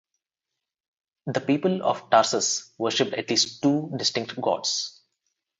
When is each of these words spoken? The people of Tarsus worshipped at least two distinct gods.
The 1.27 1.41
people 1.41 1.83
of 1.83 2.09
Tarsus 2.09 2.73
worshipped 2.79 3.13
at 3.13 3.29
least 3.29 3.61
two 3.61 3.93
distinct 3.95 4.41
gods. 4.41 4.99